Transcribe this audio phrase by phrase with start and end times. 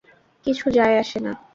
[0.45, 1.31] কিছু যায় আসে না।